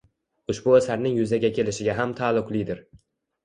Ushbu 0.53 0.73
asarning 0.77 1.21
yuzaga 1.21 1.53
kelishiga 1.59 1.99
ham 2.03 2.19
taalluqlidir. 2.23 2.85